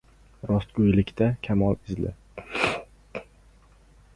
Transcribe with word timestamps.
—Rostgo‘ylikda 0.51 1.27
kamol 1.49 1.77
izla. 1.91 2.15